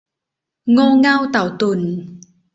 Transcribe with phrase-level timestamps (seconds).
[0.71, 1.81] โง่เง่าเต่าตุ่น